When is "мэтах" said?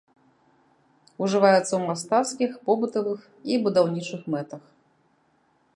4.37-4.63